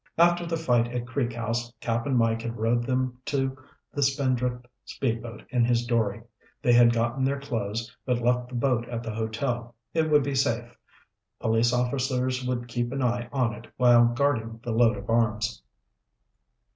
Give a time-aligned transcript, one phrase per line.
[0.17, 3.55] After the fight at Creek House, Cap'n Mike had rowed them to
[3.93, 6.23] the Spindrift speedboat in his dory.
[6.59, 9.75] They had gotten their clothes, but left the boat at the hotel.
[9.93, 10.75] It would be safe;
[11.39, 15.61] police officers would keep an eye on it while guarding the load of arms.